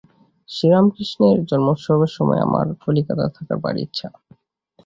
শ্রীরামকৃষ্ণের 0.49 1.37
জন্মোৎসবের 1.49 2.11
সময় 2.17 2.41
আমার 2.45 2.65
কলিকাতায় 2.83 3.33
থাকার 3.35 3.57
ভারি 3.63 3.81
ইচ্ছা। 3.81 4.07